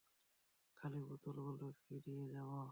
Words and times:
খালি 0.77 0.99
বোতল 1.07 1.37
গুলো 1.45 1.67
কি 1.81 1.95
নিয়ে 2.05 2.25
যাবো? 2.33 2.61